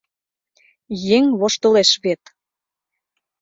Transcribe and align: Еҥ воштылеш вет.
Еҥ 1.17 1.25
воштылеш 1.39 1.91
вет. 2.03 2.21